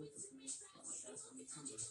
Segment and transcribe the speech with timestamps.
[0.00, 0.98] with the police department.
[1.08, 1.85] That's what we come.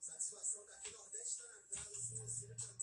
[0.00, 2.75] Satisfação daqui Nordeste tá na casa, se você também.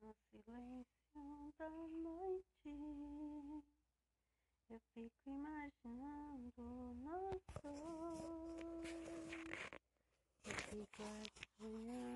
[0.00, 2.68] No silêncio da noite
[4.70, 8.88] eu fico imaginando nós dois.
[10.44, 11.02] Eu fico
[11.56, 12.07] sonhando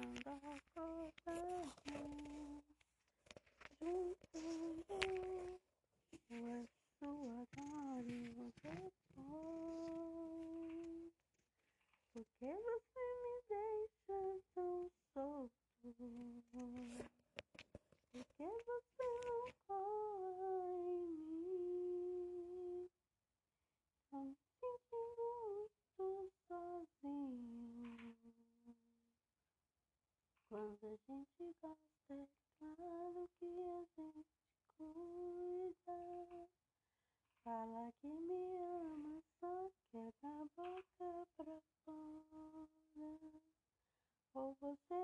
[30.81, 32.27] Quando a gente gosta, é
[32.59, 34.27] claro que a gente
[34.79, 36.49] cuida.
[37.45, 42.69] Fala que me ama, só quer da boca pra fora.
[44.35, 45.02] Ou você